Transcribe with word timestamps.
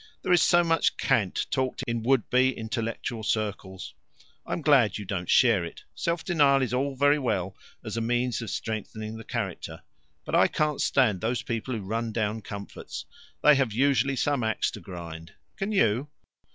"There 0.23 0.33
is 0.33 0.41
so 0.41 0.63
much 0.63 0.97
cant 0.97 1.45
talked 1.51 1.83
in 1.85 2.01
would 2.01 2.27
be 2.31 2.57
intellectual 2.57 3.21
circles. 3.21 3.93
I 4.47 4.53
am 4.53 4.63
glad 4.63 4.97
you 4.97 5.05
don't 5.05 5.29
share 5.29 5.63
it. 5.63 5.83
Self 5.93 6.25
denial 6.25 6.63
is 6.63 6.73
all 6.73 6.95
very 6.95 7.19
well 7.19 7.55
as 7.85 7.97
a 7.97 8.01
means 8.01 8.41
of 8.41 8.49
strengthening 8.49 9.15
the 9.17 9.23
character. 9.23 9.83
But 10.25 10.33
I 10.33 10.47
can't 10.47 10.81
stand 10.81 11.21
those 11.21 11.43
people 11.43 11.75
who 11.75 11.81
run 11.83 12.11
down 12.11 12.41
comforts. 12.41 13.05
They 13.43 13.53
have 13.53 13.73
usually 13.73 14.15
some 14.15 14.43
axe 14.43 14.71
to 14.71 14.79
grind. 14.81 15.33
Can 15.55 15.71
you?" 15.71 16.09